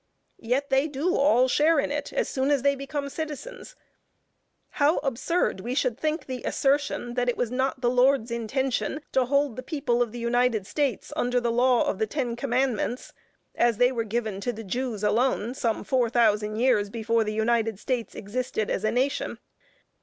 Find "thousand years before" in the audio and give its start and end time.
16.09-17.23